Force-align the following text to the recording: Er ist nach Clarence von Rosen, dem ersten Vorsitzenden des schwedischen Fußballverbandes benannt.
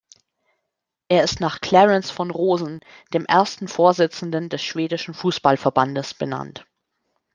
Er 1.09 1.23
ist 1.23 1.39
nach 1.41 1.61
Clarence 1.61 2.09
von 2.11 2.31
Rosen, 2.31 2.79
dem 3.13 3.23
ersten 3.27 3.67
Vorsitzenden 3.67 4.49
des 4.49 4.63
schwedischen 4.63 5.13
Fußballverbandes 5.13 6.15
benannt. 6.15 6.65